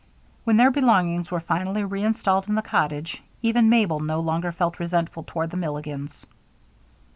When 0.45 0.57
their 0.57 0.71
belongings 0.71 1.29
were 1.29 1.39
finally 1.39 1.83
reinstalled 1.83 2.47
in 2.49 2.55
the 2.55 2.63
cottage 2.63 3.21
even 3.43 3.69
Mabel 3.69 3.99
no 3.99 4.19
longer 4.19 4.51
felt 4.51 4.79
resentful 4.79 5.21
toward 5.21 5.51
the 5.51 5.57
Milligans. 5.57 6.25